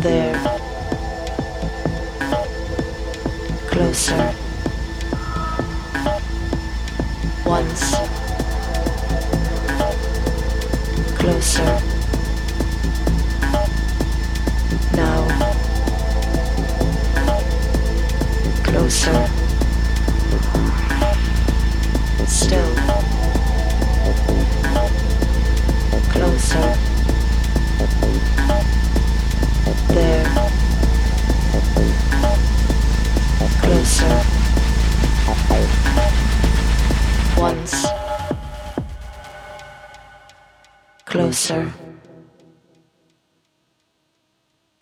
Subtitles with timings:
[0.00, 0.32] There.
[3.68, 4.34] Closer.
[7.44, 7.96] Once.
[11.18, 11.89] Closer.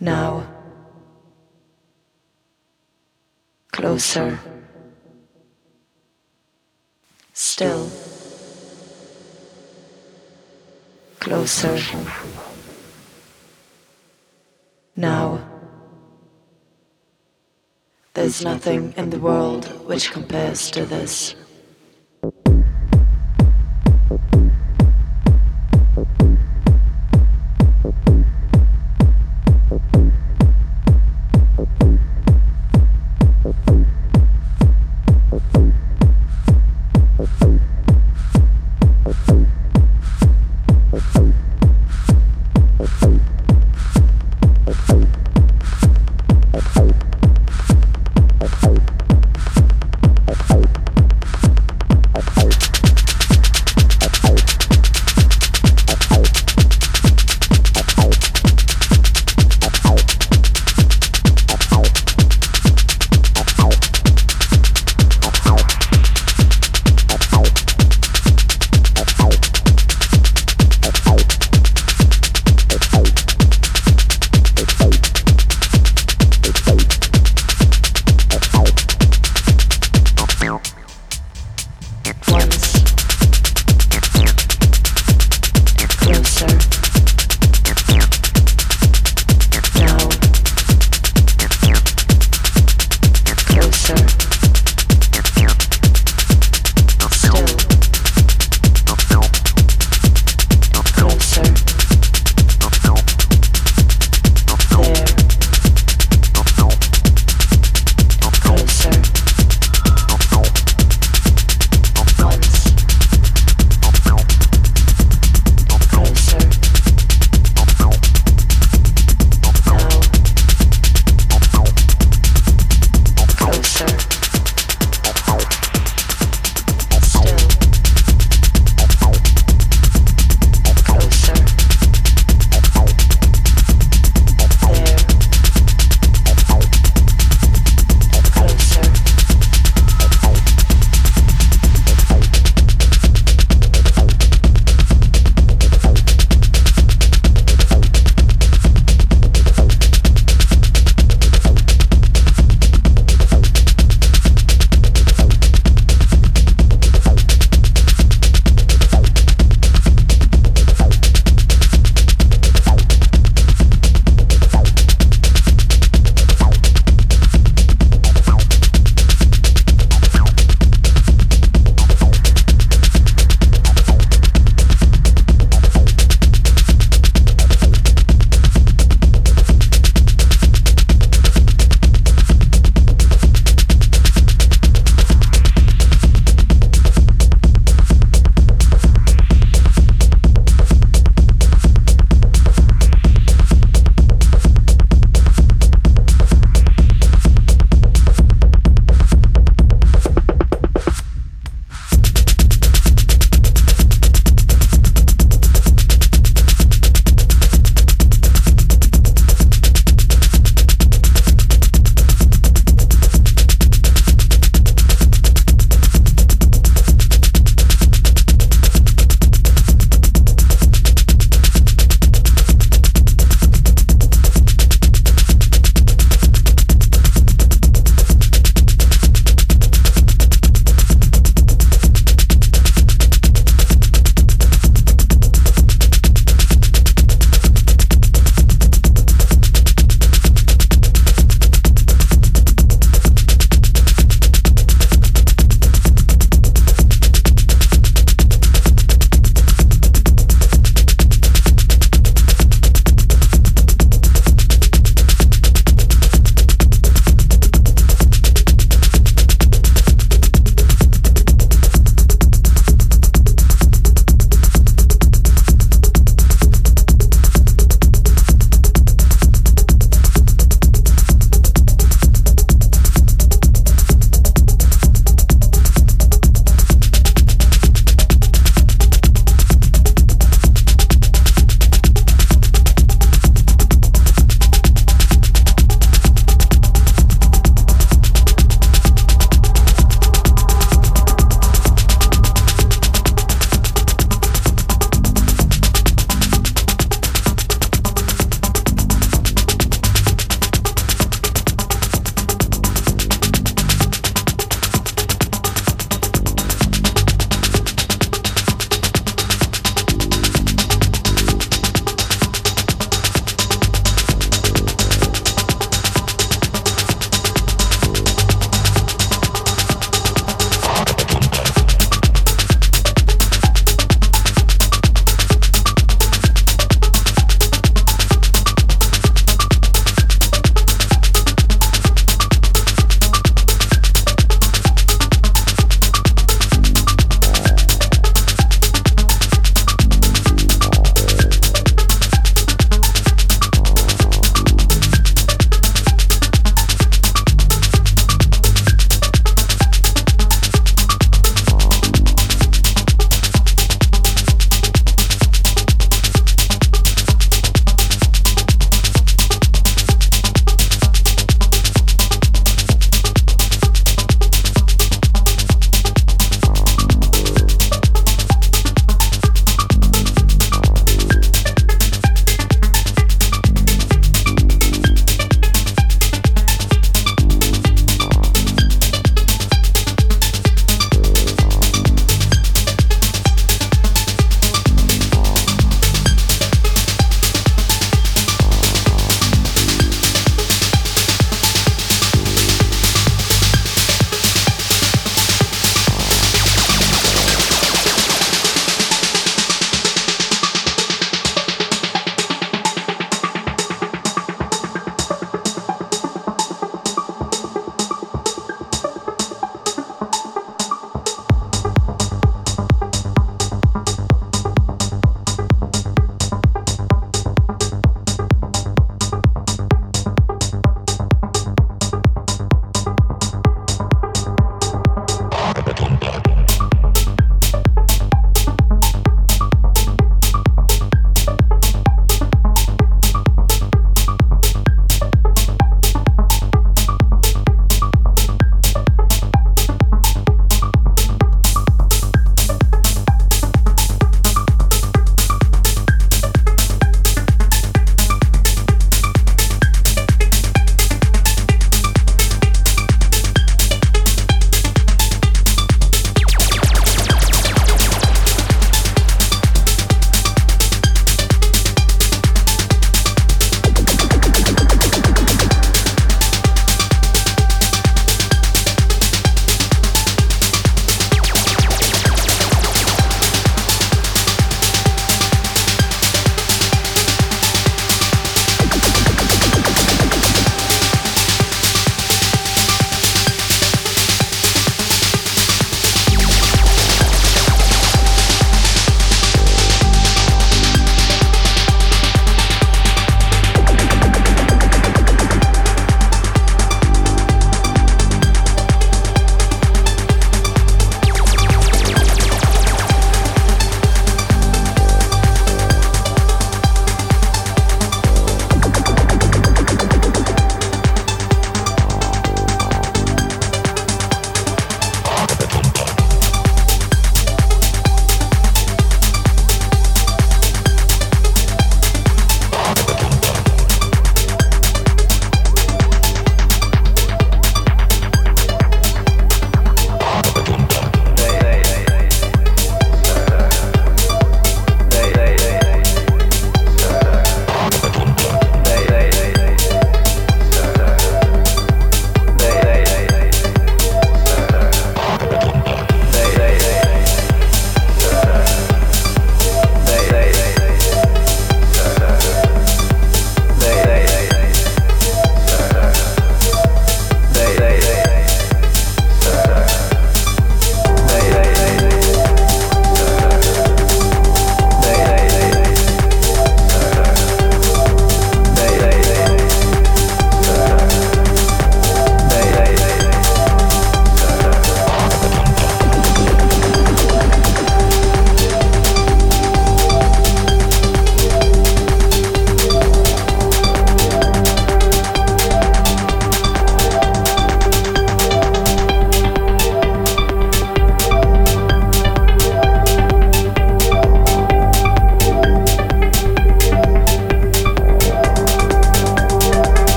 [0.00, 0.46] Now.
[3.72, 4.38] Closer.
[7.32, 7.90] Still.
[11.20, 11.78] Closer.
[14.94, 15.48] Now.
[18.12, 21.34] There's nothing in the world which compares to this.